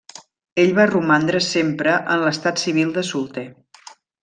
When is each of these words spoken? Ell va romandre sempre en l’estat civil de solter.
Ell 0.61 0.71
va 0.79 0.85
romandre 0.91 1.41
sempre 1.49 1.93
en 2.15 2.25
l’estat 2.25 2.63
civil 2.65 2.95
de 2.99 3.05
solter. 3.13 3.47